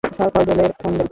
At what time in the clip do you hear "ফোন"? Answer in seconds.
0.71-0.91